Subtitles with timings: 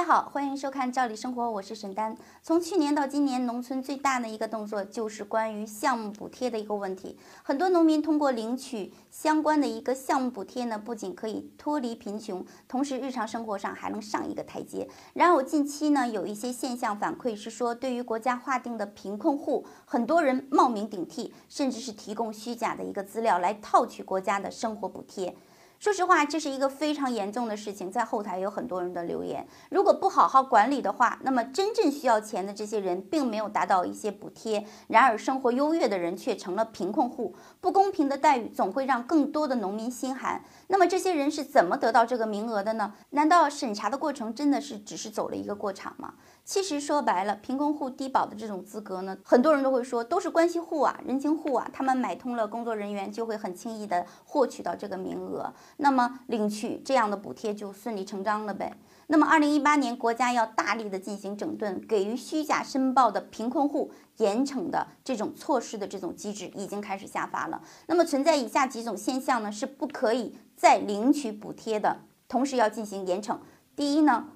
[0.00, 2.16] 大家好，欢迎收看《赵理生活》，我是沈丹。
[2.42, 7.18] 从去年到今年，农村最大的一个动作就是关于项目补贴的一个问题。
[7.42, 14.88] 很多农民通过领取相关的一个项目补贴呢，不仅可以脱离贫穷，同时日常生活上还能上一个台阶。
[15.12, 25.36] 然而，近期呢，有一些现象反馈是说，对于国家划定的贫困户，很多人冒名顶替，甚至是提供虚假的一个资料来套取国家的生活补贴。
[25.80, 29.48] 说实话，这是一个非常严重的事情，在后台有很多人的留言。
[29.70, 37.34] 如果不好好管理的话，那么真正需要钱的这些人并没有达到一些补贴，然而生活优越的人却成了贫困户。
[37.62, 40.44] 不公平的待遇总会让更多的农民心寒。
[40.66, 42.92] 那么这些人是怎么得到这个名额的呢？
[43.08, 46.12] 难道审查的过程真的是只是走了一个过场吗？
[46.44, 58.76] 其实说白了，贫困户低保的这种资格呢，很多人都会说都是关系户啊、人情户啊，他们买通了工作人员，就会很轻易的获取到这个名额，那么领取这样的补贴就顺理成章了呗。
[59.06, 67.60] 那么，二零一八年国家要大力的进行整顿，给予虚假申报的贫困户严惩的这种措施的这种机制已经开始下发了。
[67.86, 71.96] 那么存在以下几种现象呢，是不可以再领取补贴的，
[72.28, 73.36] 同时要进行严惩。
[73.74, 74.28] 第一呢，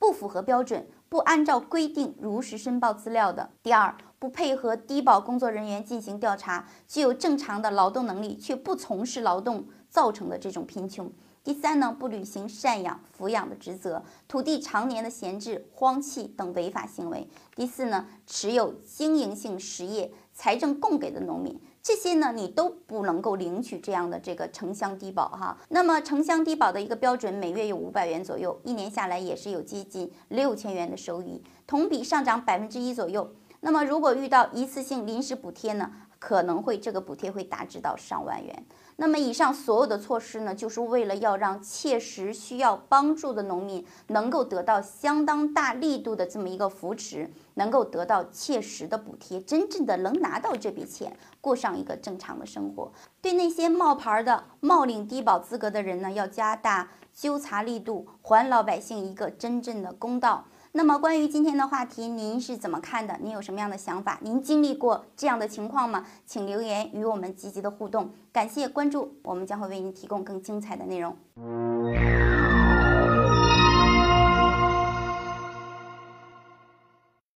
[0.00, 0.88] 不符合标准。
[1.08, 11.08] 不按照规定如实申报资料的；第二，不配合低保工作人员进行调查，具有正常的劳动能力却不从事劳动造成的这种贫穷；
[11.42, 17.26] 第三呢，不履行赡养抚养的职责，土地常年的闲置荒弃等违法行为；
[17.56, 21.60] 第四呢，持有经营性实业、财政供给的农民。
[21.82, 25.56] 这些呢，你都不能够领取这样的这个城乡低保哈。
[25.70, 33.34] 那么城乡低保的一个标准，每月有五百元左右，一年下来也是有接近六千元的收益，同比上涨百分之一左右。
[33.60, 35.90] 那么如果遇到一次性临时补贴呢？
[36.20, 38.64] 可能会这个补贴会达至到上万元。
[38.96, 52.92] 那么以上所有的措施呢，就是为了要让切实需要帮助的农民能够得到相当大力度的这么一个扶持，能够得到切实的补贴，真正的能拿到这笔钱，过上一个正常的生活。
[53.22, 60.44] 对那些冒牌的冒领低保资格的人呢，要加大纠察力度，还老百姓一个真正的公道。
[60.72, 63.18] 那么关于今天的话题，您是怎么看的？
[63.20, 64.20] 您有什么样的想法？
[64.22, 66.06] 您经历过这样的情况吗？
[66.24, 68.10] 请留言与我们积极的互动。
[68.30, 71.16] 感谢关注，我们将会为您提供更精彩的内容。